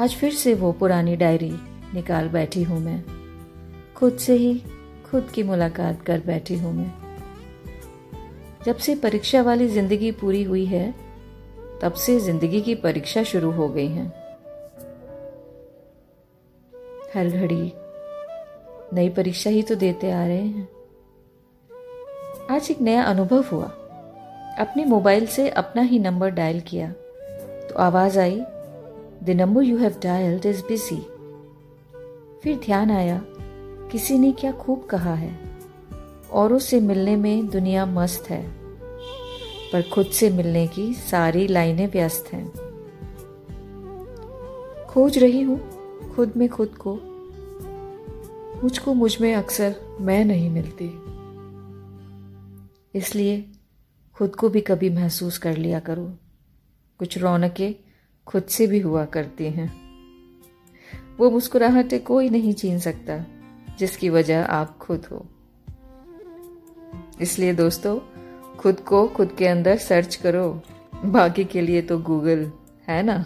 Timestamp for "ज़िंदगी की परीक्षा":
12.20-13.22